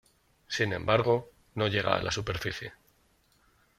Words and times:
Sin 0.47 0.73
embargo, 0.73 1.29
no 1.53 1.67
llega 1.67 1.93
a 1.95 2.01
la 2.01 2.09
superficie. 2.11 2.73